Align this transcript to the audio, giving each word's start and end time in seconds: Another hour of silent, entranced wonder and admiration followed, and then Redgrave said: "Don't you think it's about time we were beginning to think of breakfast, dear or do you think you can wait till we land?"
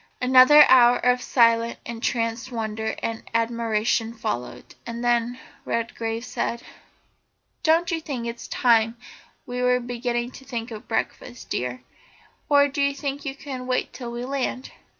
Another 0.19 0.65
hour 0.67 0.97
of 0.97 1.21
silent, 1.21 1.77
entranced 1.85 2.51
wonder 2.51 2.95
and 3.03 3.21
admiration 3.35 4.15
followed, 4.15 4.73
and 4.83 5.05
then 5.05 5.39
Redgrave 5.63 6.25
said: 6.25 6.63
"Don't 7.61 7.91
you 7.91 8.01
think 8.01 8.25
it's 8.25 8.47
about 8.47 8.51
time 8.59 8.97
we 9.45 9.61
were 9.61 9.79
beginning 9.79 10.31
to 10.31 10.43
think 10.43 10.71
of 10.71 10.87
breakfast, 10.87 11.51
dear 11.51 11.83
or 12.49 12.67
do 12.67 12.81
you 12.81 12.95
think 12.95 13.25
you 13.25 13.35
can 13.35 13.67
wait 13.67 13.93
till 13.93 14.11
we 14.11 14.25
land?" 14.25 14.71